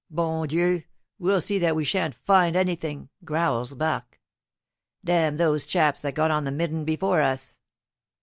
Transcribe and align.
"Bon 0.09 0.47
Dieu! 0.47 0.81
You'll 1.19 1.41
see 1.41 1.59
that 1.59 1.75
we 1.75 1.83
shan't 1.83 2.15
find 2.15 2.55
anything," 2.55 3.09
growls 3.23 3.75
Barque. 3.75 4.19
"Damn 5.05 5.35
those 5.35 5.67
chaps 5.67 6.01
that 6.01 6.15
got 6.15 6.31
on 6.31 6.43
the 6.43 6.51
midden 6.51 6.85
before 6.85 7.21
us!" 7.21 7.59